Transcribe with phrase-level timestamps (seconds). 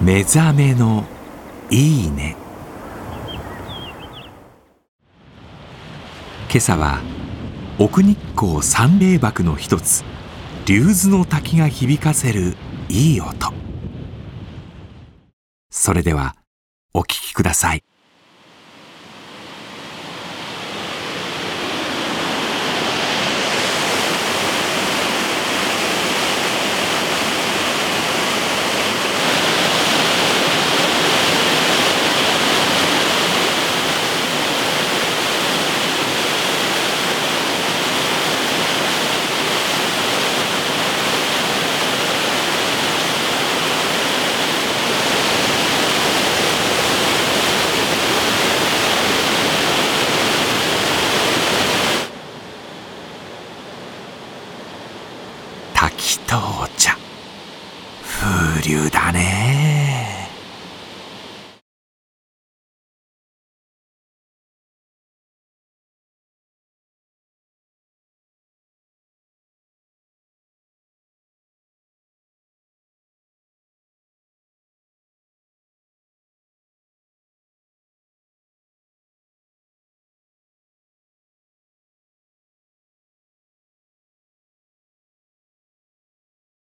[0.00, 1.04] 目覚めの
[1.70, 2.36] いいね。
[6.48, 7.00] 今朝は
[7.80, 10.04] 奥日光三霊瀑の一つ
[10.66, 12.56] 竜頭の滝が響かせる
[12.88, 13.52] いい音。
[15.68, 16.36] それでは
[16.94, 17.82] お聞きください。
[55.98, 56.96] 滝とお茶
[58.04, 59.47] 風流だね。